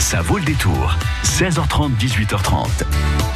Ça 0.00 0.22
vaut 0.22 0.38
le 0.38 0.44
détour. 0.44 0.96
16h30, 1.24 1.90
18h30. 1.98 2.66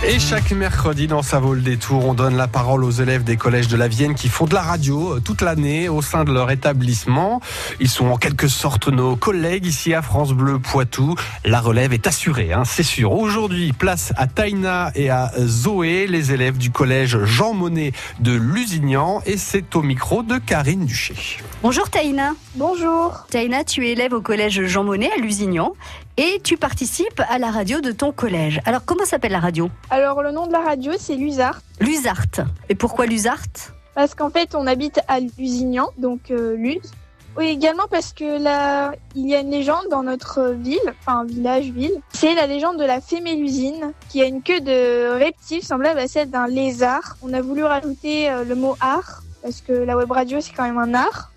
Et 0.08 0.18
chaque 0.18 0.50
mercredi 0.50 1.06
dans 1.06 1.22
Ça 1.22 1.38
vaut 1.38 1.52
le 1.52 1.60
détour, 1.60 2.06
on 2.06 2.14
donne 2.14 2.36
la 2.36 2.48
parole 2.48 2.84
aux 2.84 2.90
élèves 2.90 3.22
des 3.22 3.36
collèges 3.36 3.68
de 3.68 3.76
la 3.76 3.86
Vienne 3.86 4.14
qui 4.14 4.28
font 4.28 4.46
de 4.46 4.54
la 4.54 4.62
radio 4.62 5.14
euh, 5.14 5.20
toute 5.20 5.42
l'année 5.42 5.90
au 5.90 6.00
sein 6.00 6.24
de 6.24 6.32
leur 6.32 6.50
établissement. 6.50 7.40
Ils 7.80 7.88
sont 7.88 8.06
en 8.06 8.16
quelque 8.16 8.48
sorte 8.48 8.88
nos 8.88 9.14
collègues 9.14 9.66
ici 9.66 9.92
à 9.92 10.00
France 10.00 10.32
Bleu 10.32 10.58
Poitou. 10.58 11.14
La 11.44 11.60
relève 11.60 11.92
est 11.92 12.06
assurée, 12.06 12.52
hein, 12.52 12.64
c'est 12.64 12.82
sûr. 12.82 13.12
Aujourd'hui, 13.12 13.72
place 13.72 14.14
à 14.16 14.26
Taina 14.26 14.90
et 14.94 15.10
à 15.10 15.32
Zoé, 15.38 16.06
les 16.06 16.32
élèves 16.32 16.56
du 16.56 16.70
collège 16.70 17.22
Jean 17.24 17.52
Monnet 17.52 17.92
de 18.20 18.32
Lusignan. 18.32 19.22
Et 19.26 19.36
c'est 19.36 19.76
au 19.76 19.82
micro 19.82 20.22
de 20.22 20.38
Karine 20.38 20.86
Duché. 20.86 21.14
Bonjour 21.62 21.88
Taïna. 21.90 22.32
Bonjour. 22.56 23.26
Taïna, 23.30 23.64
tu 23.64 23.86
es 23.86 23.92
élève 23.92 24.14
au 24.14 24.22
collège 24.22 24.64
Jean 24.64 24.84
Monnet 24.84 25.10
à 25.16 25.20
Lusignan 25.20 25.74
et 26.16 26.40
tu 26.42 26.56
participes 26.56 27.20
à 27.28 27.38
la 27.38 27.50
radio 27.50 27.80
de 27.80 27.92
ton 27.92 28.12
collège. 28.12 28.60
Alors 28.64 28.84
comment 28.84 29.04
s'appelle 29.04 29.32
la 29.32 29.40
radio? 29.40 29.70
Alors 29.90 30.22
le 30.22 30.30
nom 30.30 30.46
de 30.46 30.52
la 30.52 30.60
radio 30.60 30.92
c'est 30.98 31.16
Lusart. 31.16 31.60
Lusart. 31.80 32.46
Et 32.68 32.74
pourquoi 32.74 33.06
Lusart 33.06 33.72
Parce 33.94 34.14
qu'en 34.14 34.30
fait 34.30 34.54
on 34.54 34.66
habite 34.66 35.00
à 35.08 35.20
Lusignan, 35.20 35.88
donc 35.98 36.30
euh, 36.30 36.56
Luz. 36.56 36.92
Oui, 37.36 37.46
également 37.46 37.88
parce 37.90 38.12
que 38.12 38.40
là, 38.40 38.92
il 39.16 39.28
y 39.28 39.34
a 39.34 39.40
une 39.40 39.50
légende 39.50 39.86
dans 39.90 40.04
notre 40.04 40.50
ville, 40.50 40.78
enfin 41.00 41.24
village, 41.24 41.64
ville. 41.64 42.00
C'est 42.12 42.32
la 42.34 42.46
légende 42.46 42.78
de 42.78 42.84
la 42.84 43.00
fée 43.00 43.20
Mélusine, 43.20 43.92
qui 44.08 44.22
a 44.22 44.26
une 44.26 44.40
queue 44.40 44.60
de 44.60 45.18
reptile 45.18 45.64
semblable 45.64 45.98
à 45.98 46.06
celle 46.06 46.30
d'un 46.30 46.46
lézard. 46.46 47.16
On 47.22 47.32
a 47.32 47.40
voulu 47.40 47.64
rajouter 47.64 48.30
euh, 48.30 48.44
le 48.44 48.54
mot 48.54 48.76
art, 48.80 49.24
parce 49.42 49.62
que 49.62 49.72
la 49.72 49.96
web 49.96 50.12
radio 50.12 50.40
c'est 50.40 50.52
quand 50.52 50.62
même 50.62 50.78
un 50.78 50.94
art. 50.94 51.32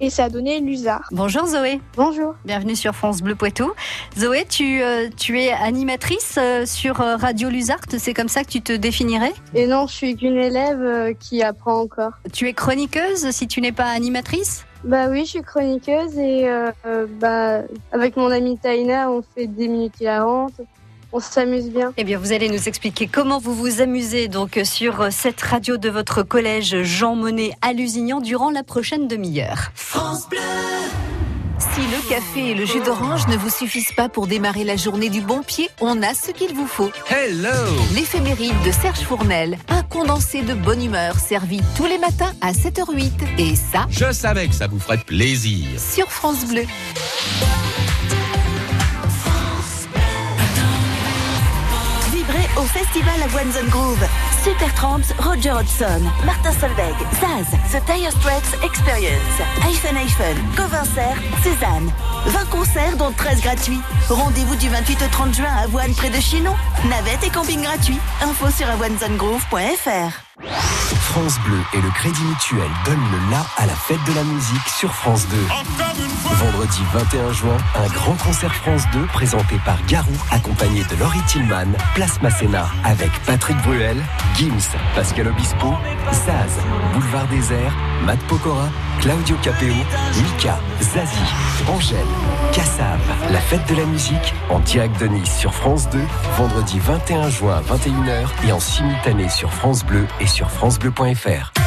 Et 0.00 0.10
ça 0.10 0.24
a 0.24 0.28
donné 0.28 0.60
Lusard. 0.60 1.08
Bonjour 1.12 1.46
Zoé. 1.46 1.80
Bonjour. 1.96 2.34
Bienvenue 2.44 2.74
sur 2.74 2.94
France 2.94 3.22
Bleu 3.22 3.36
Poitou. 3.36 3.72
Zoé, 4.18 4.44
tu, 4.44 4.82
euh, 4.82 5.08
tu 5.16 5.40
es 5.40 5.52
animatrice 5.52 6.34
euh, 6.36 6.66
sur 6.66 7.00
euh, 7.00 7.16
Radio 7.16 7.48
Lusart, 7.48 7.78
c'est 7.96 8.12
comme 8.12 8.28
ça 8.28 8.42
que 8.42 8.50
tu 8.50 8.60
te 8.60 8.72
définirais? 8.72 9.32
Et 9.54 9.68
non, 9.68 9.86
je 9.86 9.94
suis 9.94 10.16
qu'une 10.16 10.36
élève 10.36 10.82
euh, 10.82 11.12
qui 11.14 11.44
apprend 11.44 11.80
encore. 11.80 12.12
Tu 12.32 12.48
es 12.48 12.52
chroniqueuse 12.54 13.30
si 13.30 13.46
tu 13.46 13.60
n'es 13.60 13.70
pas 13.70 13.86
animatrice? 13.86 14.66
Bah 14.82 15.06
oui, 15.08 15.20
je 15.20 15.30
suis 15.30 15.42
chroniqueuse 15.42 16.18
et 16.18 16.46
bah, 17.18 17.62
avec 17.90 18.16
mon 18.16 18.30
amie 18.30 18.58
Taina, 18.58 19.10
on 19.10 19.22
fait 19.22 19.46
des 19.46 19.66
minutes 19.66 19.98
hilarantes. 19.98 20.60
On 21.16 21.20
s'amuse 21.20 21.70
bien. 21.70 21.92
Eh 21.96 22.02
bien, 22.02 22.18
vous 22.18 22.32
allez 22.32 22.48
nous 22.48 22.66
expliquer 22.68 23.06
comment 23.06 23.38
vous 23.38 23.54
vous 23.54 23.80
amusez 23.80 24.26
donc 24.26 24.58
sur 24.64 25.12
cette 25.12 25.40
radio 25.40 25.76
de 25.76 25.88
votre 25.88 26.24
collège 26.24 26.82
Jean 26.82 27.14
Monnet 27.14 27.52
à 27.62 27.72
Lusignan 27.72 28.20
durant 28.20 28.50
la 28.50 28.64
prochaine 28.64 29.06
demi-heure. 29.06 29.70
Si 31.60 31.80
le 31.80 32.08
café 32.08 32.50
et 32.50 32.54
le 32.54 32.66
jus 32.66 32.80
d'orange 32.84 33.28
ne 33.28 33.36
vous 33.36 33.48
suffisent 33.48 33.92
pas 33.96 34.08
pour 34.08 34.26
démarrer 34.26 34.64
la 34.64 34.74
journée 34.74 35.08
du 35.08 35.20
bon 35.20 35.42
pied, 35.44 35.68
on 35.80 36.02
a 36.02 36.14
ce 36.14 36.32
qu'il 36.32 36.52
vous 36.52 36.66
faut. 36.66 36.90
Hello 37.08 37.48
L'éphéméride 37.94 38.60
de 38.66 38.72
Serge 38.72 38.98
Fournel, 39.02 39.56
un 39.68 39.84
condensé 39.84 40.42
de 40.42 40.54
bonne 40.54 40.82
humeur 40.84 41.20
servi 41.20 41.60
tous 41.76 41.86
les 41.86 41.98
matins 41.98 42.32
à 42.40 42.50
7h08. 42.50 43.12
Et 43.38 43.54
ça, 43.54 43.86
Je 43.88 44.10
savais 44.12 44.48
que 44.48 44.54
ça 44.54 44.66
vous 44.66 44.80
ferait 44.80 44.98
plaisir. 44.98 45.64
sur 45.78 46.10
France 46.10 46.44
Bleu. 46.44 46.64
Festival 52.66 53.14
à 53.22 53.26
One 53.36 53.68
Grove. 53.70 54.06
Super 54.42 54.72
Tramps, 54.74 55.12
Roger 55.18 55.52
Hodgson, 55.52 56.02
Martin 56.24 56.52
Solveig, 56.52 56.94
Zaz, 57.20 57.46
The 57.70 57.84
Dire 57.86 58.10
Straits 58.10 58.54
Experience, 58.62 59.40
Hyphen 59.66 59.96
Hyphen, 59.96 60.36
Covincert, 60.56 61.16
Cézanne. 61.42 61.90
20 62.26 62.50
concerts 62.50 62.96
dont 62.96 63.12
13 63.12 63.40
gratuits. 63.42 63.80
Rendez-vous 64.08 64.56
du 64.56 64.68
28 64.68 65.02
au 65.02 65.08
30 65.08 65.34
juin 65.34 65.52
à 65.56 65.64
Avoine 65.64 65.94
près 65.94 66.10
de 66.10 66.20
Chinon. 66.20 66.54
Navette 66.88 67.24
et 67.24 67.30
camping 67.30 67.62
gratuit. 67.62 67.98
Info 68.22 68.50
sur 68.50 68.68
avoinezonegrove.fr. 68.68 70.24
France 71.04 71.38
Bleu 71.44 71.58
et 71.74 71.80
le 71.80 71.90
Crédit 71.90 72.22
Mutuel 72.24 72.70
donnent 72.84 73.10
le 73.12 73.30
la 73.30 73.44
à 73.56 73.66
la 73.66 73.74
fête 73.74 74.02
de 74.06 74.14
la 74.14 74.24
musique 74.24 74.68
sur 74.68 74.92
France 74.92 75.26
2. 75.28 75.36
Vendredi 76.36 76.82
21 76.92 77.32
juin, 77.32 77.56
un 77.76 77.86
grand 77.88 78.14
concert 78.14 78.54
France 78.54 78.82
2 78.92 79.06
présenté 79.06 79.56
par 79.64 79.76
Garou, 79.86 80.12
accompagné 80.30 80.82
de 80.84 80.96
Laurie 80.96 81.22
Tillman, 81.28 81.72
Place 81.94 82.20
Masséna, 82.22 82.66
avec 82.84 83.10
Patrick 83.26 83.56
Bruel, 83.58 84.02
Gims, 84.34 84.76
Pascal 84.96 85.28
Obispo, 85.28 85.74
Zaz, 86.10 86.58
Boulevard 86.92 87.28
Désert, 87.28 87.76
Matt 88.04 88.18
Pokora, 88.26 88.68
Claudio 89.00 89.36
Capeo, 89.42 89.74
Mika, 90.16 90.58
Zazie, 90.80 91.34
Angèle, 91.68 91.98
Kassav. 92.52 93.00
La 93.30 93.40
fête 93.40 93.66
de 93.68 93.76
la 93.76 93.84
musique 93.84 94.34
en 94.50 94.58
direct 94.60 94.98
de 95.00 95.06
Nice 95.06 95.38
sur 95.38 95.54
France 95.54 95.88
2, 95.90 95.98
vendredi 96.36 96.78
21 96.78 97.28
juin 97.28 97.56
à 97.56 97.74
21h 97.74 98.48
et 98.48 98.52
en 98.52 98.60
simultané 98.60 99.28
sur 99.28 99.52
France 99.52 99.84
Bleu 99.84 100.06
et 100.20 100.26
sur 100.26 100.50
FranceBleu.fr. 100.94 101.63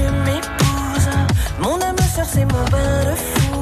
je 0.00 0.10
m'épouse. 0.24 1.08
Mon 1.58 1.80
âme 1.80 1.96
sœur, 2.14 2.26
c'est 2.26 2.44
mon 2.52 2.64
bain 2.70 3.04
de 3.04 3.16
foule. 3.16 3.59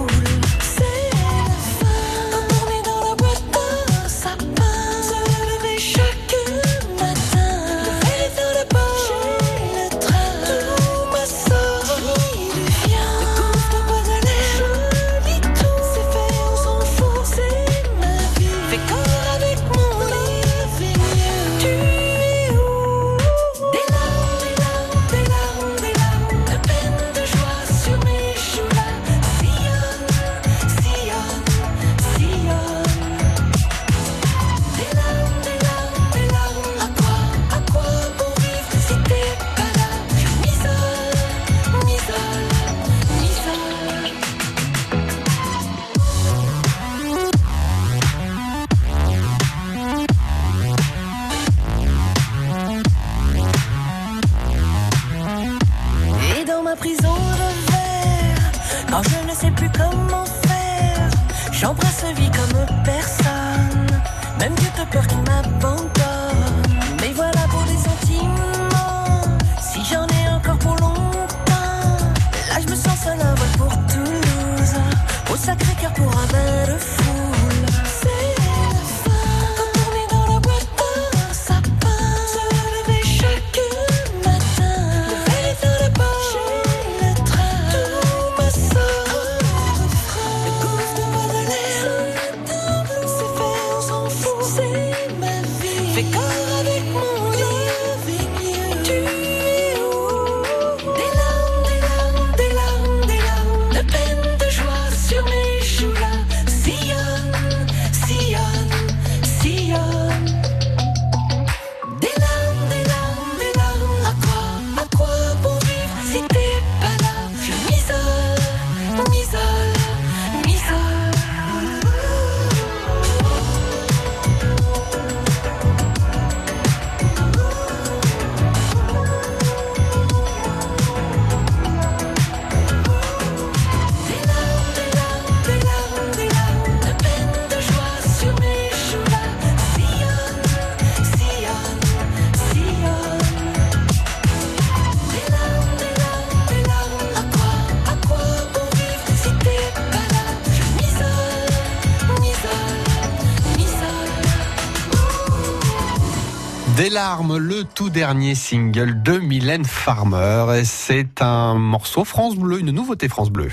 Des 156.79 156.91
larmes, 156.91 157.39
le 157.39 157.65
tout 157.65 157.91
dernier 157.91 158.37
single 158.37 159.03
de 159.03 159.19
Mylène 159.19 159.65
Farmer. 159.65 160.63
C'est 160.63 161.21
un 161.23 161.55
morceau 161.55 162.05
France 162.05 162.37
Bleu, 162.37 162.61
une 162.61 162.71
nouveauté 162.71 163.09
France 163.09 163.31
Bleu. 163.31 163.49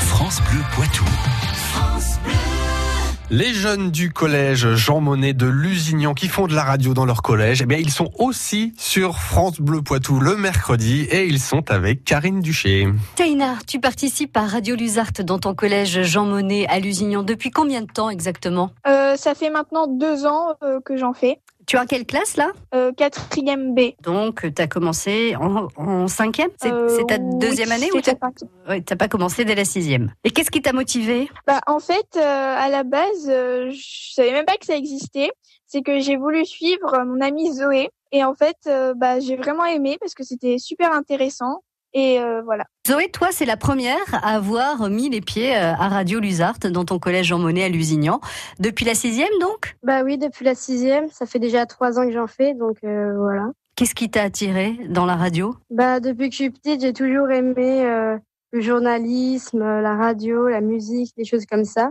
France 0.00 0.40
Bleu 0.50 0.60
Poitou. 0.74 1.04
Les 3.30 3.54
jeunes 3.54 3.92
du 3.92 4.12
collège 4.12 4.74
Jean 4.74 5.00
Monnet 5.00 5.34
de 5.34 5.46
Lusignan 5.46 6.14
qui 6.14 6.26
font 6.26 6.48
de 6.48 6.54
la 6.54 6.64
radio 6.64 6.94
dans 6.94 7.04
leur 7.04 7.22
collège, 7.22 7.62
eh 7.62 7.66
bien 7.66 7.78
ils 7.78 7.90
sont 7.90 8.10
aussi 8.18 8.74
sur 8.76 9.18
France 9.18 9.60
Bleu 9.60 9.80
Poitou 9.80 10.18
le 10.18 10.36
mercredi 10.36 11.02
et 11.10 11.26
ils 11.26 11.40
sont 11.40 11.70
avec 11.70 12.04
Karine 12.04 12.40
Duché. 12.40 12.88
Taina, 13.14 13.54
tu 13.66 13.78
participes 13.80 14.36
à 14.36 14.46
Radio 14.46 14.74
Luzarte 14.74 15.22
dans 15.22 15.38
ton 15.38 15.54
collège 15.54 16.02
Jean 16.02 16.26
Monnet 16.26 16.66
à 16.68 16.80
Lusignan. 16.80 17.22
Depuis 17.22 17.50
combien 17.50 17.82
de 17.82 17.86
temps 17.86 18.10
exactement? 18.10 18.70
Euh, 18.86 19.16
ça 19.16 19.34
fait 19.34 19.50
maintenant 19.50 19.86
deux 19.86 20.26
ans 20.26 20.56
euh, 20.62 20.80
que 20.84 20.96
j'en 20.96 21.12
fais. 21.12 21.38
Tu 21.66 21.76
es 21.76 21.78
en 21.78 21.86
quelle 21.86 22.04
classe 22.04 22.36
là? 22.36 22.52
Euh, 22.74 22.92
quatrième 22.92 23.74
B. 23.74 23.92
Donc, 24.02 24.42
tu 24.54 24.62
as 24.62 24.66
commencé 24.66 25.34
en, 25.36 25.68
en 25.76 26.08
cinquième? 26.08 26.50
C'est 26.60 26.70
Euh, 26.70 26.88
c'est 26.88 27.06
ta 27.06 27.16
oui, 27.16 27.38
deuxième 27.38 27.72
année 27.72 27.90
ou 27.94 28.00
t'as 28.00 28.14
ouais, 28.68 28.80
pas 28.82 29.08
commencé 29.08 29.44
dès 29.44 29.54
la 29.54 29.64
sixième? 29.64 30.12
Et 30.24 30.30
qu'est-ce 30.30 30.50
qui 30.50 30.60
t'a 30.60 30.72
motivé 30.72 31.30
Bah, 31.46 31.60
en 31.66 31.78
fait, 31.78 32.06
euh, 32.16 32.20
à 32.20 32.68
la 32.68 32.82
base, 32.82 33.28
euh, 33.28 33.70
je 33.70 34.12
savais 34.14 34.32
même 34.32 34.44
pas 34.44 34.56
que 34.56 34.66
ça 34.66 34.76
existait. 34.76 35.30
C'est 35.66 35.82
que 35.82 36.00
j'ai 36.00 36.16
voulu 36.16 36.44
suivre 36.44 37.02
mon 37.04 37.20
amie 37.20 37.52
Zoé. 37.52 37.90
Et 38.12 38.22
en 38.22 38.34
fait, 38.34 38.56
euh, 38.66 38.94
bah, 38.94 39.18
j'ai 39.18 39.36
vraiment 39.36 39.64
aimé 39.64 39.96
parce 39.98 40.14
que 40.14 40.22
c'était 40.22 40.58
super 40.58 40.92
intéressant. 40.92 41.62
Et 41.94 42.18
euh, 42.18 42.42
voilà. 42.42 42.64
Zoé, 42.88 43.08
toi, 43.08 43.28
c'est 43.30 43.46
la 43.46 43.56
première 43.56 44.12
à 44.12 44.34
avoir 44.34 44.90
mis 44.90 45.08
les 45.08 45.20
pieds 45.20 45.56
euh, 45.56 45.72
à 45.72 45.88
Radio 45.88 46.18
Luzarte 46.18 46.66
dans 46.66 46.84
ton 46.84 46.98
collège 46.98 47.26
Jean 47.26 47.38
Monnet 47.38 47.62
à 47.62 47.68
Lusignan. 47.68 48.20
Depuis 48.58 48.84
la 48.84 48.94
sixième, 48.94 49.30
donc? 49.40 49.76
Bah 49.84 50.02
oui, 50.02 50.18
depuis 50.18 50.44
la 50.44 50.56
sixième, 50.56 51.08
ça 51.08 51.24
fait 51.24 51.38
déjà 51.38 51.66
trois 51.66 51.98
ans 51.98 52.04
que 52.04 52.12
j'en 52.12 52.26
fais, 52.26 52.52
donc 52.52 52.78
euh, 52.82 53.16
voilà. 53.16 53.46
Qu'est-ce 53.76 53.94
qui 53.94 54.10
t'a 54.10 54.22
attiré 54.22 54.76
dans 54.88 55.06
la 55.06 55.14
radio? 55.14 55.54
Bah 55.70 56.00
depuis 56.00 56.30
que 56.30 56.32
je 56.32 56.42
suis 56.42 56.50
petite, 56.50 56.80
j'ai 56.80 56.92
toujours 56.92 57.30
aimé 57.30 57.84
euh, 57.84 58.18
le 58.52 58.60
journalisme, 58.60 59.60
la 59.60 59.96
radio, 59.96 60.48
la 60.48 60.60
musique, 60.60 61.12
des 61.16 61.24
choses 61.24 61.46
comme 61.46 61.64
ça. 61.64 61.90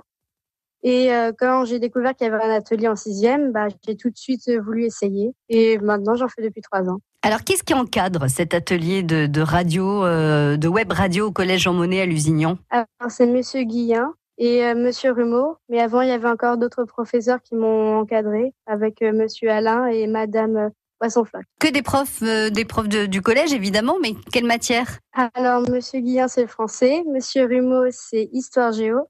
Et 0.86 1.12
quand 1.40 1.64
j'ai 1.64 1.80
découvert 1.80 2.14
qu'il 2.14 2.28
y 2.28 2.30
avait 2.30 2.44
un 2.44 2.54
atelier 2.54 2.90
en 2.90 2.98
sixième, 2.98 3.54
bah 3.54 3.68
j'ai 3.88 3.96
tout 3.96 4.10
de 4.10 4.18
suite 4.18 4.50
voulu 4.66 4.84
essayer. 4.84 5.32
Et 5.48 5.78
maintenant, 5.78 6.16
j'en 6.16 6.28
fais 6.28 6.42
depuis 6.42 6.62
trois 6.62 6.90
ans. 6.90 7.00
Alors, 7.25 7.46
qu'est-ce 7.46 7.64
qui 7.64 7.74
encadre 7.74 8.28
cet 8.30 8.54
atelier 8.54 9.02
de, 9.02 9.28
de 9.28 9.42
radio, 9.42 10.04
euh, 10.04 10.58
de 10.58 10.68
web 10.68 10.92
radio 10.92 11.28
au 11.28 11.31
collège 11.31 11.62
Jean 11.62 11.74
Monnet 11.74 12.02
à 12.02 12.06
Lusignan? 12.06 12.58
Alors 12.70 12.86
c'est 13.10 13.25
Monsieur 13.25 13.64
Guillain 13.64 14.14
et 14.38 14.66
euh, 14.66 14.75
Monsieur 14.75 15.14
Rumeau, 15.14 15.56
mais 15.70 15.80
avant 15.80 16.02
il 16.02 16.10
y 16.10 16.12
avait 16.12 16.28
encore 16.28 16.58
d'autres 16.58 16.84
professeurs 16.84 17.42
qui 17.42 17.56
m'ont 17.56 17.98
encadré 18.00 18.54
avec 18.66 19.02
euh, 19.02 19.14
Monsieur 19.14 19.50
Alain 19.50 19.86
et 19.86 20.06
Madame 20.08 20.58
euh, 20.58 20.70
Poisson-Flac. 21.00 21.46
Que 21.62 21.70
des 21.72 21.81
profs, 21.81 22.22
euh, 22.24 22.50
des 22.50 22.66
profs 22.66 22.90
de- 22.90 23.06
du 23.06 23.22
collège, 23.22 23.54
évidemment, 23.54 23.96
mais 24.02 24.16
quelle 24.34 24.46
matière? 24.46 25.00
Alors, 25.34 25.62
Monsieur 25.69 26.02
Guillain, 26.02 26.28
c'est 26.28 26.42
le 26.42 26.48
français. 26.50 27.04
Monsieur 27.10 27.46
Rumeau, 27.46 27.86
c'est 27.92 28.28
histoire 28.34 28.74
géo. 28.74 29.08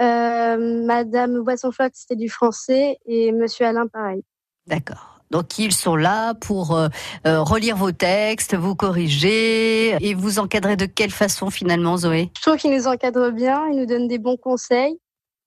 Euh, 0.00 0.84
Madame 0.86 1.40
Boisson-Floc, 1.42 1.90
c'était 1.92 2.16
du 2.16 2.30
français. 2.30 2.96
Et 3.04 3.32
Monsieur 3.32 3.66
Alain, 3.66 3.86
pareil. 3.86 4.22
D'accord. 4.66 5.13
Donc 5.30 5.58
ils 5.58 5.72
sont 5.72 5.96
là 5.96 6.34
pour 6.34 6.76
euh, 6.76 6.88
euh, 7.26 7.42
relire 7.42 7.76
vos 7.76 7.92
textes, 7.92 8.54
vous 8.54 8.74
corriger 8.74 9.96
et 10.00 10.14
vous 10.14 10.38
encadrer 10.38 10.76
de 10.76 10.86
quelle 10.86 11.10
façon 11.10 11.50
finalement, 11.50 11.96
Zoé? 11.96 12.30
Je 12.36 12.42
trouve 12.42 12.56
qu'ils 12.56 12.74
nous 12.74 12.86
encadrent 12.86 13.32
bien, 13.32 13.66
ils 13.68 13.76
nous 13.76 13.86
donnent 13.86 14.08
des 14.08 14.18
bons 14.18 14.36
conseils. 14.36 14.98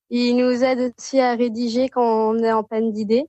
Ils 0.09 0.35
nous 0.35 0.63
aident 0.63 0.93
aussi 0.97 1.19
à 1.19 1.35
rédiger 1.35 1.89
quand 1.89 2.29
on 2.31 2.39
est 2.39 2.51
en 2.51 2.63
panne 2.63 2.91
d'idées. 2.91 3.25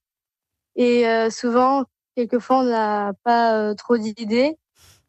Et 0.76 1.08
euh, 1.08 1.28
souvent, 1.28 1.84
quelquefois, 2.14 2.60
on 2.60 2.64
n'a 2.64 3.12
pas 3.24 3.54
euh, 3.54 3.74
trop 3.74 3.98
d'idées. 3.98 4.56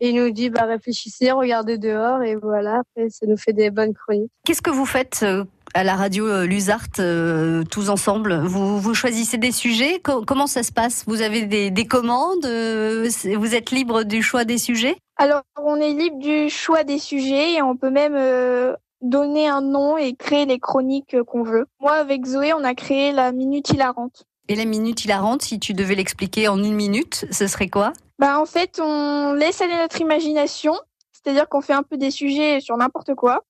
Et 0.01 0.09
il 0.09 0.15
nous 0.15 0.31
dit, 0.31 0.49
bah, 0.49 0.63
réfléchissez, 0.63 1.31
regardez 1.31 1.77
dehors. 1.77 2.23
Et 2.23 2.35
voilà, 2.35 2.79
après, 2.79 3.09
ça 3.09 3.27
nous 3.27 3.37
fait 3.37 3.53
des 3.53 3.69
bonnes 3.69 3.93
chroniques. 3.93 4.31
Qu'est-ce 4.45 4.61
que 4.61 4.71
vous 4.71 4.85
faites 4.85 5.25
à 5.73 5.83
la 5.83 5.95
radio 5.95 6.25
euh, 6.27 6.45
Luzarte 6.45 6.99
euh, 6.99 7.63
tous 7.63 7.89
ensemble 7.89 8.41
vous, 8.45 8.79
vous 8.79 8.93
choisissez 8.93 9.37
des 9.37 9.51
sujets 9.51 9.99
Co- 9.99 10.23
Comment 10.25 10.47
ça 10.47 10.63
se 10.63 10.71
passe? 10.71 11.03
Vous 11.07 11.21
avez 11.21 11.45
des, 11.45 11.71
des 11.71 11.85
commandes 11.85 12.45
euh, 12.45 13.09
Vous 13.37 13.55
êtes 13.55 13.71
libre 13.71 14.03
du 14.03 14.21
choix 14.23 14.45
des 14.45 14.57
sujets? 14.57 14.97
Alors, 15.17 15.41
on 15.61 15.75
est 15.77 15.93
libre 15.93 16.17
du 16.19 16.49
choix 16.49 16.83
des 16.83 16.97
sujets 16.99 17.53
et 17.53 17.61
on 17.61 17.75
peut 17.75 17.89
même 17.89 18.15
euh, 18.15 18.73
donner 19.01 19.47
un 19.47 19.61
nom 19.61 19.97
et 19.97 20.15
créer 20.15 20.45
les 20.45 20.59
chroniques 20.59 21.21
qu'on 21.23 21.43
veut. 21.43 21.65
Moi, 21.81 21.93
avec 21.93 22.25
Zoé, 22.25 22.53
on 22.53 22.63
a 22.63 22.73
créé 22.73 23.11
la 23.11 23.31
Minute 23.31 23.69
Hilarante. 23.69 24.23
Et 24.47 24.55
la 24.55 24.65
minute 24.65 25.05
hilarante, 25.05 25.43
si 25.43 25.59
tu 25.59 25.73
devais 25.75 25.93
l'expliquer 25.93 26.47
en 26.47 26.57
une 26.63 26.73
minute, 26.73 27.25
ce 27.29 27.45
serait 27.45 27.67
quoi? 27.67 27.93
Bah, 28.17 28.39
en 28.39 28.47
fait, 28.47 28.81
on 28.83 29.33
laisse 29.33 29.61
aller 29.61 29.77
notre 29.77 30.01
imagination, 30.01 30.73
c'est-à-dire 31.11 31.47
qu'on 31.47 31.61
fait 31.61 31.73
un 31.73 31.83
peu 31.83 31.97
des 31.97 32.09
sujets 32.09 32.59
sur 32.59 32.75
n'importe 32.75 33.13
quoi. 33.13 33.43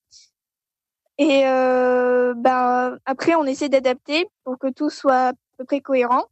Et 1.19 1.42
euh, 1.45 2.33
bah, 2.33 2.95
après, 3.06 3.35
on 3.35 3.44
essaie 3.44 3.68
d'adapter 3.68 4.28
pour 4.45 4.57
que 4.57 4.71
tout 4.71 4.90
soit 4.90 5.28
à 5.28 5.33
peu 5.57 5.66
près 5.66 5.81
cohérent. 5.81 6.23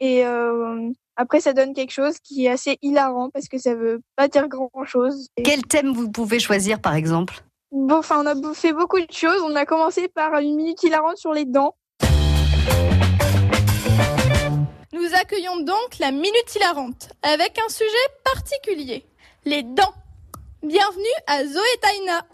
Et 0.00 0.26
euh, 0.26 0.90
après, 1.14 1.40
ça 1.40 1.52
donne 1.52 1.74
quelque 1.74 1.92
chose 1.92 2.18
qui 2.18 2.46
est 2.46 2.48
assez 2.50 2.76
hilarant 2.82 3.30
parce 3.30 3.46
que 3.46 3.56
ça 3.56 3.76
veut 3.76 4.00
pas 4.16 4.26
dire 4.26 4.48
grand-chose. 4.48 5.28
Quel 5.44 5.62
thème 5.62 5.92
vous 5.92 6.10
pouvez 6.10 6.40
choisir 6.40 6.80
par 6.80 6.94
exemple? 6.94 7.44
Bon, 7.70 7.98
enfin, 7.98 8.24
on 8.24 8.26
a 8.26 8.54
fait 8.54 8.72
beaucoup 8.72 8.98
de 8.98 9.12
choses. 9.12 9.42
On 9.44 9.54
a 9.54 9.64
commencé 9.64 10.08
par 10.08 10.36
une 10.40 10.56
minute 10.56 10.82
hilarante 10.82 11.16
sur 11.16 11.32
les 11.32 11.44
dents. 11.44 11.76
Nous 14.92 15.14
accueillons 15.14 15.60
donc 15.60 15.98
la 16.00 16.10
Minute 16.10 16.56
Hilarante 16.56 17.10
avec 17.22 17.56
un 17.64 17.68
sujet 17.68 17.88
particulier, 18.24 19.04
les 19.44 19.62
dents. 19.62 19.94
Bienvenue 20.64 21.06
à 21.28 21.44
Zoé 21.44 21.62
Taina. 21.80 22.26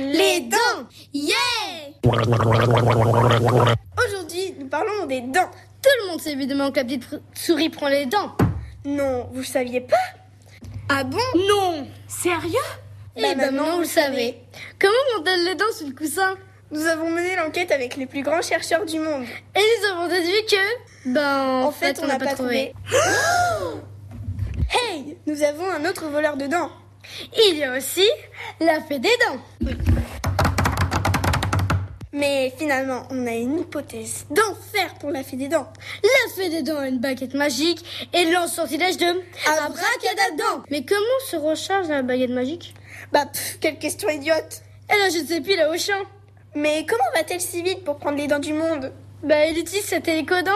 Les 0.00 0.40
dents 0.40 0.88
Yeah 1.12 1.36
Aujourd'hui, 4.06 4.54
nous 4.58 4.66
parlons 4.66 5.04
des 5.06 5.20
dents. 5.20 5.50
Tout 5.82 5.90
le 6.00 6.08
monde 6.08 6.20
sait 6.22 6.32
évidemment 6.32 6.70
que 6.70 6.76
la 6.78 6.84
petite 6.84 7.06
souris 7.34 7.68
prend 7.68 7.88
les 7.88 8.06
dents. 8.06 8.34
Non, 8.86 9.28
vous 9.30 9.44
saviez 9.44 9.82
pas? 9.82 9.96
Ah 10.88 11.04
bon? 11.04 11.18
Non 11.36 11.86
Sérieux? 12.08 12.56
Eh 13.14 13.20
ben 13.20 13.36
maintenant, 13.36 13.74
vous 13.74 13.80
le 13.80 13.86
savez. 13.86 14.38
Comment 14.78 14.94
montent-elles 15.18 15.44
les 15.44 15.54
dents 15.54 15.72
sur 15.76 15.86
le 15.86 15.92
coussin 15.92 16.34
Nous 16.70 16.86
avons 16.86 17.10
mené 17.10 17.36
l'enquête 17.36 17.70
avec 17.70 17.96
les 17.96 18.06
plus 18.06 18.22
grands 18.22 18.40
chercheurs 18.40 18.86
du 18.86 18.98
monde. 18.98 19.24
Et 19.54 19.60
nous 19.60 19.86
avons 19.92 20.08
déduit 20.08 20.46
que... 20.50 21.10
Ben, 21.12 21.62
en, 21.62 21.72
fait, 21.72 22.00
on 22.02 22.06
n'a 22.06 22.18
pas, 22.18 22.32
trouvé. 22.32 22.72
hey 24.72 25.18
Nous 25.26 25.42
avons 25.42 25.70
un 25.70 25.84
autre 25.84 26.06
voleur 26.06 26.38
de 26.38 26.46
dents. 26.46 26.70
Il 27.36 27.58
y 27.58 27.64
a 27.64 27.76
aussi 27.76 28.08
la 28.60 28.80
fée 28.80 28.98
des 28.98 29.08
dents. 29.08 29.40
Mais 32.12 32.52
finalement, 32.58 33.06
on 33.10 33.26
a 33.26 33.32
une 33.32 33.60
hypothèse 33.60 34.26
d'enfer 34.30 34.94
pour 34.98 35.10
la 35.10 35.22
fée 35.22 35.36
des 35.36 35.48
dents. 35.48 35.72
La 36.02 36.34
fée 36.34 36.50
des 36.50 36.62
dents 36.62 36.78
a 36.78 36.88
une 36.88 36.98
baguette 36.98 37.34
magique 37.34 37.84
et 38.12 38.24
lance 38.32 38.54
sortilège 38.54 38.96
de 38.96 39.06
abracadabra. 39.46 40.64
Mais 40.70 40.84
comment 40.84 41.00
se 41.28 41.36
recharge 41.36 41.88
la 41.88 42.02
baguette 42.02 42.30
magique? 42.30 42.74
Bah, 43.12 43.26
pff, 43.26 43.58
quelle 43.60 43.78
question 43.78 44.08
idiote. 44.08 44.62
Elle 44.88 45.00
a 45.02 45.08
je 45.08 45.18
ne 45.18 45.26
sais 45.26 45.40
plus 45.40 45.56
là 45.56 45.70
au 45.70 45.78
champ. 45.78 46.02
Mais 46.54 46.84
comment 46.88 47.04
va-t-elle 47.14 47.40
si 47.40 47.62
vite 47.62 47.84
pour 47.84 47.98
prendre 47.98 48.18
les 48.18 48.26
dents 48.26 48.40
du 48.40 48.54
monde? 48.54 48.92
Bah, 49.22 49.36
elle 49.36 49.56
utilise 49.56 49.84
sa 49.84 50.00
télécodent. 50.00 50.50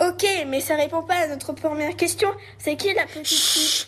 Ok, 0.00 0.26
mais 0.48 0.60
ça 0.60 0.74
répond 0.74 1.02
pas 1.02 1.14
à 1.14 1.26
notre 1.28 1.52
première 1.52 1.94
question. 1.96 2.28
C'est 2.58 2.76
qui 2.76 2.92
la 2.92 3.06
petite 3.06 3.26
fille? 3.26 3.86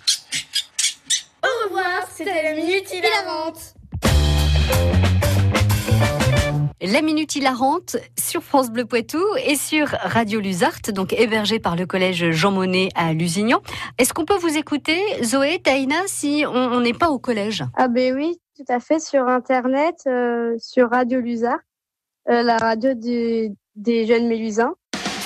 Au 1.42 1.68
revoir, 1.68 2.06
c'était 2.14 2.42
la 2.42 2.54
minute 2.54 2.92
hilarante. 2.92 3.74
La 6.80 7.02
Minute 7.02 7.34
Hilarante 7.34 7.96
sur 8.18 8.42
France 8.42 8.70
Bleu 8.70 8.84
Poitou 8.84 9.22
et 9.44 9.56
sur 9.56 9.88
Radio 10.00 10.38
Luzarte, 10.40 10.90
donc 10.92 11.12
hébergée 11.12 11.58
par 11.58 11.74
le 11.74 11.86
collège 11.86 12.30
Jean 12.30 12.52
Monnet 12.52 12.88
à 12.94 13.12
Lusignan. 13.12 13.60
Est-ce 13.98 14.14
qu'on 14.14 14.24
peut 14.24 14.36
vous 14.38 14.56
écouter, 14.56 15.00
Zoé, 15.24 15.58
Taïna, 15.62 15.96
si 16.06 16.44
on 16.46 16.80
n'est 16.80 16.92
pas 16.94 17.10
au 17.10 17.18
collège? 17.18 17.64
Ah 17.76 17.88
ben 17.88 18.14
oui, 18.14 18.38
tout 18.56 18.64
à 18.72 18.78
fait, 18.78 19.00
sur 19.00 19.26
Internet, 19.26 19.96
euh, 20.06 20.54
sur 20.60 20.88
Radio 20.90 21.18
Luzard, 21.20 21.58
euh, 22.30 22.42
la 22.42 22.56
radio 22.58 22.94
du- 22.94 23.50
des 23.74 24.06
jeunes 24.06 24.28
Mélusins. 24.28 24.74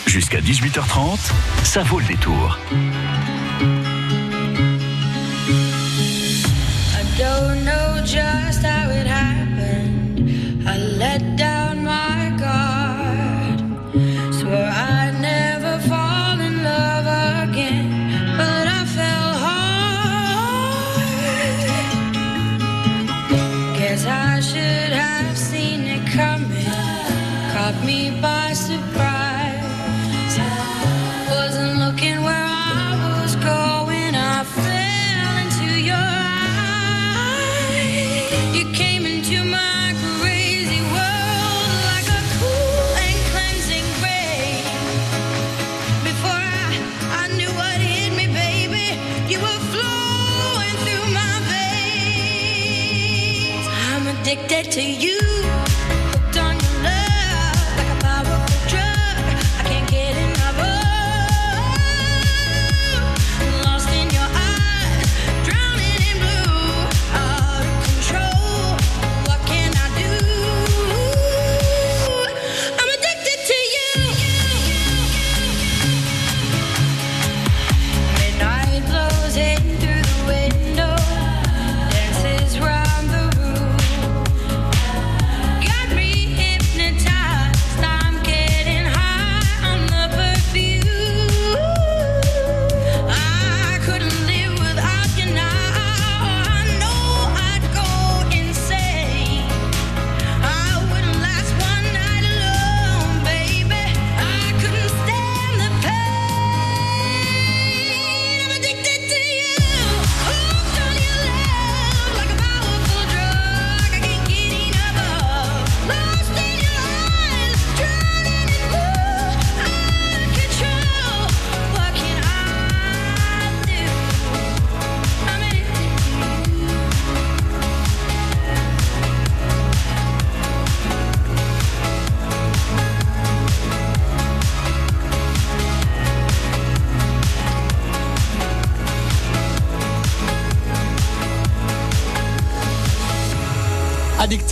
Jusqu'à 0.06 0.40
18h30, 0.40 1.18
ça 1.64 1.82
vaut 1.82 2.00
le 2.00 2.06
détour. 2.06 2.58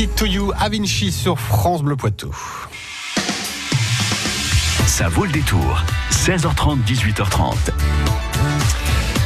Addicted 0.00 0.16
to 0.16 0.24
You, 0.24 0.52
Avinci 0.58 1.12
sur 1.12 1.38
France 1.38 1.82
Bleu 1.82 1.94
Poitou. 1.94 2.34
Ça 4.86 5.10
vaut 5.10 5.26
le 5.26 5.30
détour. 5.30 5.84
16h30, 6.10 6.78
18h30. 6.86 7.52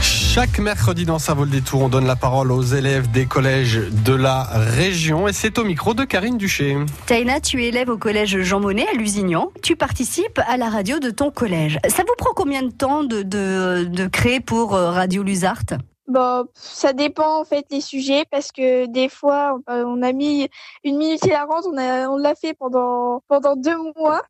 Chaque 0.02 0.58
mercredi 0.58 1.04
dans 1.04 1.20
Ça 1.20 1.32
vaut 1.32 1.44
le 1.44 1.50
détour, 1.50 1.82
on 1.82 1.88
donne 1.88 2.08
la 2.08 2.16
parole 2.16 2.50
aux 2.50 2.64
élèves 2.64 3.08
des 3.08 3.26
collèges 3.26 3.82
de 4.04 4.14
la 4.14 4.42
région 4.42 5.28
et 5.28 5.32
c'est 5.32 5.60
au 5.60 5.64
micro 5.64 5.94
de 5.94 6.02
Karine 6.02 6.38
Duché. 6.38 6.76
Taina, 7.06 7.38
tu 7.38 7.62
es 7.62 7.68
élève 7.68 7.88
au 7.88 7.96
collège 7.96 8.42
Jean 8.42 8.58
Monnet 8.58 8.88
à 8.92 8.96
Lusignan. 8.96 9.52
Tu 9.62 9.76
participes 9.76 10.40
à 10.48 10.56
la 10.56 10.70
radio 10.70 10.98
de 10.98 11.10
ton 11.10 11.30
collège. 11.30 11.78
Ça 11.86 12.02
vous 12.02 12.14
prend 12.18 12.32
combien 12.34 12.62
de 12.64 12.72
temps 12.72 13.04
de, 13.04 13.22
de, 13.22 13.84
de 13.84 14.06
créer 14.08 14.40
pour 14.40 14.74
euh, 14.74 14.90
Radio 14.90 15.22
Luzart 15.22 15.62
Bon, 16.06 16.46
ça 16.54 16.92
dépend 16.92 17.40
en 17.40 17.44
fait 17.44 17.64
les 17.70 17.80
sujets 17.80 18.24
parce 18.30 18.52
que 18.52 18.86
des 18.86 19.08
fois 19.08 19.58
euh, 19.70 19.84
on 19.86 20.02
a 20.02 20.12
mis 20.12 20.48
une 20.84 20.98
minute 20.98 21.24
hilarante, 21.24 21.64
on 21.66 21.78
a 21.78 22.08
on 22.08 22.18
l'a 22.18 22.34
fait 22.34 22.52
pendant 22.54 23.22
pendant 23.28 23.56
deux 23.56 23.76
mois. 23.96 24.22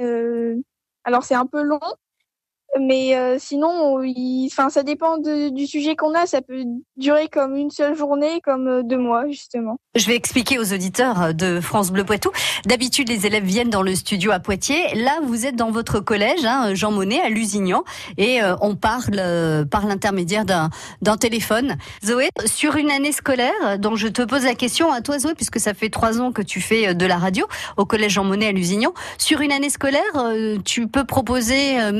Euh, 0.00 0.62
alors 1.04 1.24
c'est 1.24 1.34
un 1.34 1.46
peu 1.46 1.62
long, 1.62 1.80
mais 2.80 3.16
euh, 3.16 3.36
sinon, 3.38 3.98
enfin 4.46 4.70
ça 4.70 4.82
dépend 4.82 5.18
du 5.18 5.66
sujet 5.66 5.96
qu'on 5.96 6.14
a. 6.14 6.26
Ça 6.26 6.42
peut 6.42 6.64
durer 6.96 7.28
comme 7.28 7.56
une 7.56 7.70
seule 7.70 7.96
journée, 7.96 8.40
comme 8.42 8.68
euh, 8.68 8.82
deux 8.82 8.98
mois 8.98 9.26
justement. 9.28 9.76
Je 9.94 10.06
vais 10.06 10.16
expliquer 10.16 10.58
aux 10.58 10.72
auditeurs 10.72 11.34
de 11.34 11.60
France 11.60 11.90
Bleu 11.90 12.04
Poitou. 12.04 12.30
D'habitude, 12.66 13.08
les 13.08 13.26
élèves 13.26 13.44
viennent 13.44 13.70
dans 13.70 13.82
le 13.82 13.94
studio 13.94 14.30
à 14.30 14.40
Poitiers. 14.40 14.94
Là, 14.94 15.18
vous 15.22 15.46
êtes 15.46 15.56
dans 15.56 15.70
votre 15.70 16.00
collège, 16.00 16.44
hein, 16.44 16.74
Jean 16.74 16.92
Monnet, 16.92 17.20
à 17.20 17.28
Lusignan, 17.30 17.82
et 18.18 18.42
euh, 18.42 18.56
on 18.60 18.76
parle 18.76 19.18
euh, 19.18 19.64
par 19.64 19.86
l'intermédiaire 19.86 20.44
d'un 20.44 21.16
téléphone. 21.16 21.76
Zoé, 22.04 22.28
sur 22.44 22.76
une 22.76 22.90
année 22.90 23.12
scolaire, 23.12 23.78
dont 23.78 23.96
je 23.96 24.08
te 24.08 24.22
pose 24.22 24.44
la 24.44 24.54
question 24.54 24.92
à 24.92 25.00
toi, 25.00 25.18
Zoé, 25.18 25.34
puisque 25.34 25.60
ça 25.60 25.74
fait 25.74 25.88
trois 25.88 26.20
ans 26.20 26.32
que 26.32 26.42
tu 26.42 26.60
fais 26.60 26.88
euh, 26.88 26.94
de 26.94 27.06
la 27.06 27.16
radio 27.16 27.46
au 27.76 27.84
collège 27.84 28.12
Jean 28.12 28.24
Monnet 28.24 28.48
à 28.48 28.52
Lusignan. 28.52 28.92
Sur 29.18 29.40
une 29.40 29.52
année 29.52 29.70
scolaire, 29.70 30.02
euh, 30.16 30.58
tu 30.64 30.86
peux 30.88 31.04
proposer 31.04 31.80
euh, 31.80 31.92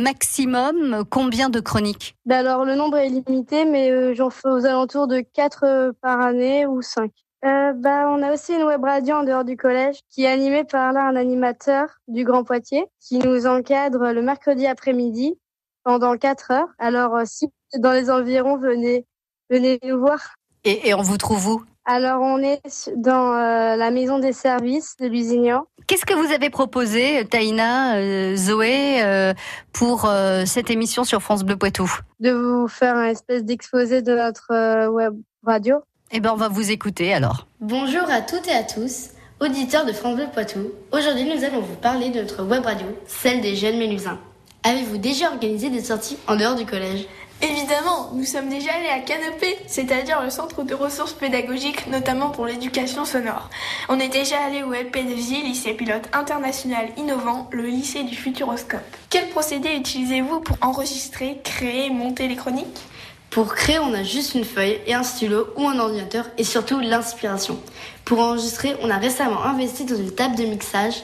combien 1.11 1.49
de 1.51 1.61
chroniques? 1.61 2.17
Bah 2.25 2.39
alors, 2.39 2.65
le 2.65 2.75
nombre 2.75 2.97
est 2.97 3.09
limité, 3.09 3.65
mais 3.65 3.91
euh, 3.91 4.15
j'en 4.15 4.31
fais 4.31 4.49
aux 4.49 4.65
alentours 4.67 5.07
de 5.07 5.21
4 5.21 5.93
par 6.01 6.21
année 6.21 6.67
ou 6.67 6.83
5. 6.83 7.11
Euh, 7.45 7.73
bah, 7.75 8.09
on 8.09 8.23
a 8.23 8.33
aussi 8.33 8.55
une 8.55 8.65
web 8.65 8.83
radio 8.83 9.17
en 9.17 9.23
dehors 9.23 9.45
du 9.45 9.57
collège 9.57 10.01
qui 10.11 10.25
est 10.25 10.29
animée 10.29 10.65
par 10.65 10.93
là 10.93 11.07
un 11.07 11.17
animateur 11.17 11.87
du 12.09 12.25
Grand 12.25 12.45
Poitiers 12.45 12.87
qui 13.01 13.19
nous 13.19 13.47
encadre 13.47 14.13
le 14.13 14.23
mercredi 14.23 14.67
après-midi 14.67 15.39
pendant 15.85 16.17
4 16.17 16.51
heures. 16.51 16.69
Alors, 16.79 17.15
euh, 17.15 17.23
si 17.25 17.47
vous 17.47 17.77
êtes 17.77 17.83
dans 17.83 17.93
les 17.93 18.11
environs, 18.11 18.57
venez, 18.57 19.07
venez 19.51 19.79
nous 19.85 20.01
voir. 20.01 20.35
et, 20.65 20.89
et 20.89 20.95
on 20.95 21.03
vous 21.03 21.19
trouve 21.19 21.47
où? 21.47 21.65
Alors, 21.89 22.21
on 22.21 22.39
est 22.39 22.61
dans 22.97 23.33
euh, 23.33 23.77
la 23.77 23.93
maison 23.93 24.19
des 24.19 24.33
services 24.33 24.97
de 24.99 25.07
Lusignan. 25.07 25.67
Qu'est-ce 25.87 26.05
que 26.05 26.15
vous 26.15 26.33
avez 26.33 26.51
proposé, 26.51 27.25
Taïna, 27.31 27.99
euh, 27.99 28.35
Zoé, 28.35 29.05
euh, 29.05 29.33
pour 29.73 30.05
euh, 30.05 30.43
cette 30.47 30.69
émission 30.69 31.05
sur 31.05 31.23
France 31.23 31.45
Bleu 31.45 31.57
Poitou? 31.57 31.89
De 32.19 32.33
vous 32.33 32.67
faire 32.67 32.97
un 32.97 33.05
espèce 33.05 33.45
d'exposé 33.45 34.03
de 34.03 34.17
notre 34.17 34.51
euh, 34.51 34.89
web 34.89 35.15
radio. 35.45 35.77
Eh 36.11 36.19
ben, 36.19 36.33
on 36.33 36.37
va 36.37 36.49
vous 36.49 36.73
écouter 36.73 37.15
alors. 37.15 37.47
Bonjour 37.61 38.11
à 38.11 38.21
toutes 38.21 38.49
et 38.49 38.55
à 38.55 38.65
tous, 38.65 39.11
auditeurs 39.41 39.87
de 39.87 39.93
France 39.93 40.17
Bleu 40.17 40.27
Poitou. 40.35 40.73
Aujourd'hui, 40.91 41.33
nous 41.33 41.45
allons 41.45 41.61
vous 41.61 41.77
parler 41.77 42.11
de 42.11 42.21
notre 42.21 42.43
web 42.43 42.65
radio, 42.65 42.87
celle 43.07 43.41
des 43.43 43.55
jeunes 43.55 43.79
Mélusins. 43.79 44.19
Avez-vous 44.65 44.99
déjà 44.99 45.29
organisé 45.29 45.71
des 45.71 45.85
sorties 45.85 46.19
en 46.27 46.35
dehors 46.35 46.57
du 46.57 46.67
collège? 46.67 47.07
Évidemment, 47.43 48.11
nous 48.15 48.25
sommes 48.25 48.49
déjà 48.49 48.73
allés 48.73 48.89
à 48.89 49.01
Canopé, 49.01 49.59
c'est-à-dire 49.67 50.23
le 50.23 50.31
centre 50.31 50.63
de 50.63 50.75
ressources 50.75 51.13
pédagogiques, 51.13 51.87
notamment 51.87 52.31
pour 52.31 52.47
l'éducation 52.47 53.05
sonore. 53.05 53.51
On 53.91 54.01
est 54.01 54.09
déjà 54.09 54.43
allé 54.43 54.63
au 54.63 54.73
LP2I, 54.73 55.43
lycée 55.43 55.75
pilote 55.75 56.09
international 56.15 56.87
innovant, 56.97 57.49
le 57.53 57.67
lycée 57.67 58.05
du 58.05 58.17
Futuroscope. 58.17 58.81
Quel 59.11 59.29
procédé 59.29 59.75
utilisez-vous 59.77 60.41
pour 60.41 60.57
enregistrer, 60.63 61.41
créer 61.45 61.91
monter 61.91 62.27
les 62.27 62.37
chroniques? 62.37 62.81
Pour 63.29 63.55
créer, 63.55 63.79
on 63.81 63.93
a 63.93 64.03
juste 64.03 64.35
une 64.35 64.45
feuille 64.45 64.81
et 64.87 64.95
un 64.95 65.03
stylo 65.03 65.49
ou 65.57 65.69
un 65.69 65.79
ordinateur 65.79 66.25
et 66.39 66.45
surtout 66.45 66.81
l'inspiration. 66.81 67.59
Pour 68.07 68.21
enregistrer, 68.21 68.77
on 68.81 68.89
a 68.89 68.97
récemment 68.97 69.45
investi 69.45 69.85
dans 69.85 69.97
une 69.97 70.15
table 70.15 70.37
de 70.37 70.45
mixage, 70.45 71.03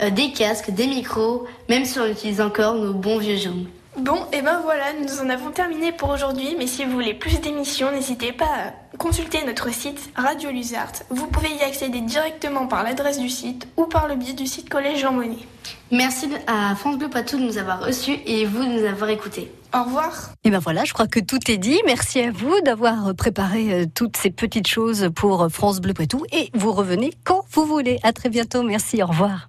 euh, 0.00 0.10
des 0.10 0.32
casques, 0.32 0.72
des 0.72 0.88
micros, 0.88 1.46
même 1.68 1.84
si 1.84 2.00
on 2.00 2.06
utilise 2.06 2.40
encore 2.40 2.74
nos 2.74 2.92
bons 2.92 3.18
vieux 3.18 3.36
Zoom. 3.36 3.68
Bon, 3.98 4.26
et 4.32 4.40
ben 4.40 4.58
voilà, 4.62 4.94
nous 4.94 5.20
en 5.20 5.28
avons 5.28 5.50
terminé 5.50 5.92
pour 5.92 6.08
aujourd'hui, 6.08 6.56
mais 6.58 6.66
si 6.66 6.84
vous 6.84 6.92
voulez 6.92 7.12
plus 7.12 7.40
d'émissions, 7.40 7.92
n'hésitez 7.92 8.32
pas 8.32 8.46
à 8.46 8.96
consulter 8.96 9.44
notre 9.44 9.70
site 9.70 10.10
Radio 10.16 10.50
Luzart. 10.50 10.92
Vous 11.10 11.26
pouvez 11.26 11.50
y 11.50 11.62
accéder 11.62 12.00
directement 12.00 12.66
par 12.66 12.84
l'adresse 12.84 13.18
du 13.18 13.28
site 13.28 13.68
ou 13.76 13.84
par 13.84 14.08
le 14.08 14.14
biais 14.14 14.32
du 14.32 14.46
site 14.46 14.70
Collège 14.70 15.00
Jean 15.00 15.12
Monnet. 15.12 15.46
Merci 15.90 16.30
à 16.46 16.74
France 16.74 16.96
Bleu 16.96 17.10
Poitou 17.10 17.36
de 17.36 17.42
nous 17.42 17.58
avoir 17.58 17.84
reçus 17.84 18.16
et 18.24 18.46
vous 18.46 18.64
de 18.64 18.80
nous 18.80 18.86
avoir 18.86 19.10
écoutés. 19.10 19.52
Au 19.74 19.84
revoir. 19.84 20.30
Et 20.44 20.50
ben 20.50 20.58
voilà, 20.58 20.84
je 20.84 20.94
crois 20.94 21.06
que 21.06 21.20
tout 21.20 21.50
est 21.50 21.58
dit. 21.58 21.78
Merci 21.84 22.20
à 22.20 22.30
vous 22.30 22.60
d'avoir 22.62 23.14
préparé 23.14 23.72
euh, 23.72 23.86
toutes 23.94 24.16
ces 24.16 24.30
petites 24.30 24.68
choses 24.68 25.10
pour 25.14 25.48
France 25.50 25.80
Bleu 25.80 25.92
Poitou 25.92 26.24
et 26.32 26.50
vous 26.54 26.72
revenez 26.72 27.12
quand 27.24 27.44
vous 27.50 27.66
voulez. 27.66 27.98
À 28.02 28.14
très 28.14 28.30
bientôt. 28.30 28.62
Merci. 28.62 29.02
Au 29.02 29.06
revoir. 29.06 29.48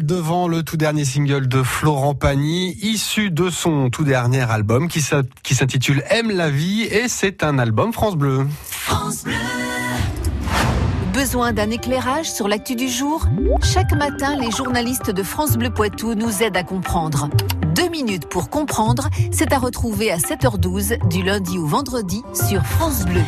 Devant 0.00 0.48
le 0.48 0.62
tout 0.62 0.78
dernier 0.78 1.04
single 1.04 1.48
de 1.48 1.62
Florent 1.62 2.14
Pagny, 2.14 2.78
issu 2.80 3.30
de 3.30 3.50
son 3.50 3.90
tout 3.90 4.04
dernier 4.04 4.50
album 4.50 4.88
qui 4.88 5.02
s'intitule 5.02 6.02
Aime 6.08 6.30
la 6.30 6.48
vie 6.48 6.82
et 6.82 7.08
c'est 7.08 7.44
un 7.44 7.58
album 7.58 7.92
France 7.92 8.16
Bleu. 8.16 8.46
Besoin 11.12 11.52
d'un 11.52 11.70
éclairage 11.70 12.30
sur 12.32 12.48
l'actu 12.48 12.74
du 12.74 12.88
jour? 12.88 13.26
Chaque 13.62 13.92
matin, 13.92 14.38
les 14.40 14.50
journalistes 14.50 15.10
de 15.10 15.22
France 15.22 15.58
Bleu 15.58 15.68
Poitou 15.68 16.14
nous 16.14 16.42
aident 16.42 16.56
à 16.56 16.64
comprendre. 16.64 17.28
Deux 17.74 17.90
minutes 17.90 18.26
pour 18.28 18.48
comprendre, 18.48 19.10
c'est 19.30 19.52
à 19.52 19.58
retrouver 19.58 20.10
à 20.10 20.16
7h12 20.16 21.06
du 21.08 21.22
lundi 21.22 21.58
au 21.58 21.66
vendredi 21.66 22.22
sur 22.32 22.64
France 22.64 23.04
Bleu. 23.04 23.20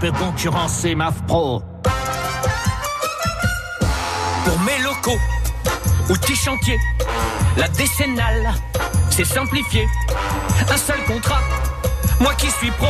Peut 0.00 0.12
concurrencer 0.12 0.94
MAF 0.94 1.22
Pro 1.26 1.62
Pour 4.44 4.58
mes 4.60 4.78
locaux, 4.82 5.18
outils 6.08 6.34
chantiers, 6.34 6.78
la 7.58 7.68
décennale, 7.68 8.54
c'est 9.10 9.26
simplifié. 9.26 9.86
Un 10.70 10.76
seul 10.78 11.04
contrat, 11.04 11.40
moi 12.18 12.32
qui 12.34 12.50
suis 12.50 12.70
pro, 12.70 12.86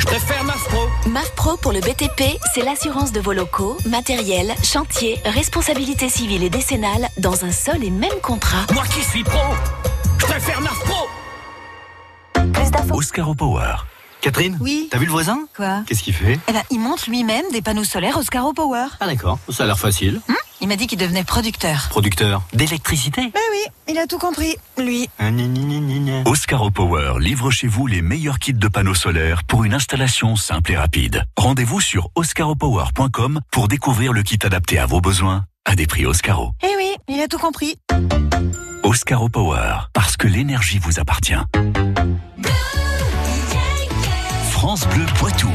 je 0.00 0.06
préfère 0.06 0.42
MAF 0.42 0.64
Pro. 0.64 0.88
MAF 1.10 1.32
Pro 1.36 1.56
pour 1.58 1.72
le 1.72 1.78
BTP, 1.78 2.40
c'est 2.52 2.62
l'assurance 2.62 3.12
de 3.12 3.20
vos 3.20 3.32
locaux, 3.32 3.76
matériel, 3.86 4.52
chantier, 4.64 5.20
responsabilité 5.24 6.08
civile 6.08 6.42
et 6.42 6.50
décennale 6.50 7.08
dans 7.18 7.44
un 7.44 7.52
seul 7.52 7.84
et 7.84 7.90
même 7.90 8.20
contrat. 8.20 8.66
Moi 8.74 8.82
qui 8.92 9.04
suis 9.04 9.22
pro, 9.22 9.54
je 10.18 10.26
préfère 10.26 10.60
MAF 10.60 10.78
Pro. 10.80 11.08
Oscar 12.92 13.36
Power. 13.36 13.76
Catherine 14.20 14.56
Oui. 14.60 14.88
T'as 14.90 14.98
vu 14.98 15.06
le 15.06 15.12
voisin? 15.12 15.46
Quoi? 15.56 15.82
Qu'est-ce 15.86 16.02
qu'il 16.02 16.14
fait? 16.14 16.38
Eh 16.48 16.52
ben, 16.52 16.62
il 16.70 16.80
monte 16.80 17.06
lui-même 17.06 17.44
des 17.52 17.62
panneaux 17.62 17.84
solaires 17.84 18.16
Oscaro 18.16 18.52
Power. 18.52 18.86
Ah 19.00 19.06
d'accord, 19.06 19.38
ça 19.48 19.64
a 19.64 19.66
l'air 19.66 19.78
facile. 19.78 20.20
Hum 20.28 20.36
il 20.60 20.68
m'a 20.68 20.76
dit 20.76 20.86
qu'il 20.86 20.98
devenait 20.98 21.24
producteur. 21.24 21.88
Producteur 21.90 22.42
d'électricité? 22.52 23.30
Ben 23.32 23.40
oui, 23.52 23.64
il 23.88 23.98
a 23.98 24.06
tout 24.06 24.18
compris, 24.18 24.56
lui. 24.78 25.08
Ah, 25.18 25.30
gna, 25.30 25.44
gna, 25.44 25.60
gna, 25.60 25.80
gna, 25.80 26.22
gna. 26.22 26.30
Oscar 26.30 26.72
Power 26.72 27.14
livre 27.20 27.50
chez 27.50 27.66
vous 27.66 27.86
les 27.86 28.00
meilleurs 28.02 28.38
kits 28.38 28.54
de 28.54 28.68
panneaux 28.68 28.94
solaires 28.94 29.44
pour 29.44 29.64
une 29.64 29.74
installation 29.74 30.34
simple 30.34 30.72
et 30.72 30.76
rapide. 30.78 31.24
Rendez-vous 31.36 31.80
sur 31.80 32.08
oscaropower.com 32.14 33.40
pour 33.50 33.68
découvrir 33.68 34.12
le 34.12 34.22
kit 34.22 34.38
adapté 34.42 34.78
à 34.78 34.86
vos 34.86 35.00
besoins 35.00 35.44
à 35.66 35.74
des 35.74 35.86
prix 35.86 36.06
Oscaro. 36.06 36.52
Eh 36.62 36.74
oui, 36.78 36.94
il 37.08 37.20
a 37.20 37.28
tout 37.28 37.38
compris. 37.38 37.76
Oscaro 38.82 39.28
Power, 39.28 39.88
parce 39.92 40.16
que 40.16 40.26
l'énergie 40.26 40.78
vous 40.78 41.00
appartient. 41.00 41.34
France 44.56 44.86
Bleu 44.88 45.04
Poitou. 45.18 45.50